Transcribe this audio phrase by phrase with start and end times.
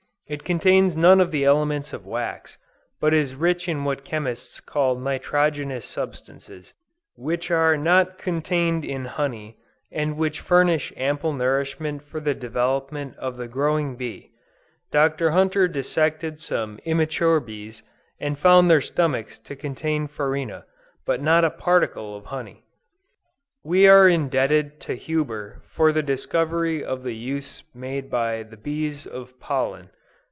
[0.27, 2.57] It contains none of the elements of wax,
[3.01, 6.73] but is rich in what chemists call nitrogenous substances,
[7.17, 9.57] which are not contained in honey,
[9.91, 14.31] and which furnish ample nourishment for the development of the growing bee.
[14.89, 15.31] Dr.
[15.31, 17.83] Hunter dissected some immature bees,
[18.17, 20.63] and found their stomachs to contain farina,
[21.05, 22.63] but not a particle of honey.
[23.65, 29.05] We are indebted to Huber for the discovery of the use made by the bees
[29.05, 29.89] of pollen.